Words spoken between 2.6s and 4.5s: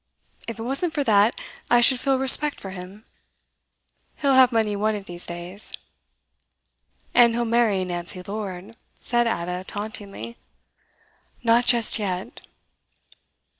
him. He'll